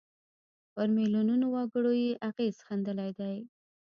[0.73, 3.37] پر میلیونونو وګړو یې اغېز ښندلی دی.